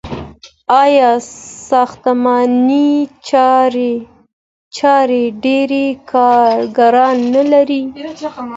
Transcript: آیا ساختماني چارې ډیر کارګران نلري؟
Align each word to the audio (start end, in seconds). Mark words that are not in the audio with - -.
آیا 0.83 1.11
ساختماني 1.69 2.89
چارې 4.77 5.23
ډیر 5.43 5.71
کارګران 6.11 7.17
نلري؟ 7.33 7.81